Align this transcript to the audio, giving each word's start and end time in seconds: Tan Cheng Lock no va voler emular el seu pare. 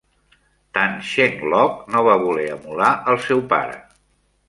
Tan 0.77 0.95
Cheng 1.09 1.37
Lock 1.53 1.93
no 1.97 2.03
va 2.09 2.17
voler 2.25 2.49
emular 2.57 2.91
el 3.15 3.25
seu 3.31 3.49
pare. 3.57 3.83